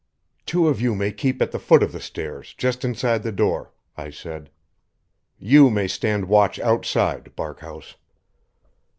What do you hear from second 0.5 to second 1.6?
of you may keep at the